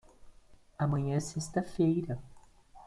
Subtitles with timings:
[0.79, 2.17] Amanhã é sexta-feira.